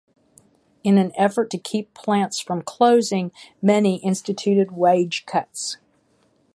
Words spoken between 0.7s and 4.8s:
In an effort to keep plants from closing, many instituted